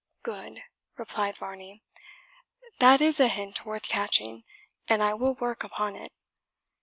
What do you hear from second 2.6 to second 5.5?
"that is a hint worth catching, and I will